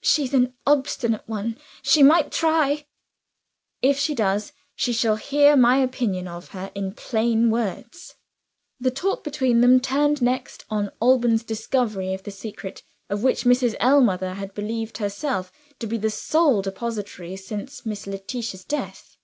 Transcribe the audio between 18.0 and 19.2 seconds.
Letitia's death.